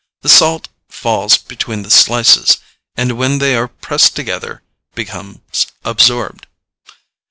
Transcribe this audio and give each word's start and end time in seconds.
The 0.23 0.29
salt 0.29 0.67
falls 0.89 1.37
between 1.37 1.83
the 1.83 1.91
slices, 1.91 2.57
and 2.95 3.19
when 3.19 3.37
they 3.37 3.55
are 3.55 3.67
pressed 3.67 4.15
together 4.15 4.63
becomes 4.95 5.67
absorbed. 5.85 6.47